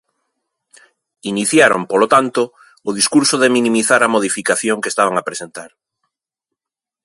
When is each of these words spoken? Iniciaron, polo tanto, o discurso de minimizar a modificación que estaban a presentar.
Iniciaron, 1.31 1.81
polo 1.91 2.07
tanto, 2.15 2.41
o 2.89 2.91
discurso 2.99 3.35
de 3.39 3.53
minimizar 3.57 4.01
a 4.03 4.11
modificación 4.15 4.81
que 4.81 4.91
estaban 4.93 5.15
a 5.17 5.25
presentar. 5.27 5.69